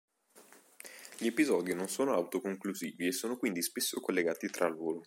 Gli 1.19 1.27
episodi 1.27 1.75
non 1.75 1.87
sono 1.87 2.15
autoconclusivi 2.15 3.05
e 3.05 3.11
sono 3.11 3.37
quindi 3.37 3.61
spesso 3.61 3.99
collegati 3.99 4.49
tra 4.49 4.67
loro. 4.67 4.99